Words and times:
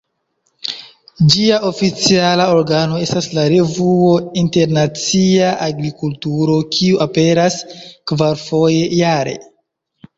Ĝia 1.33 1.59
oficiala 1.69 2.47
organo 2.61 2.97
estas 3.05 3.29
la 3.39 3.45
revuo 3.55 4.09
"Internacia 4.45 5.55
Agrikulturo", 5.69 6.59
kiu 6.75 7.01
aperas 7.09 7.63
kvarfoje 7.83 8.87
jare. 9.07 9.41